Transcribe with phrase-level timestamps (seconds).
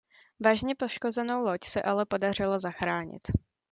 [0.39, 3.21] Vážně poškozenou loď se ale podařilo zachránit.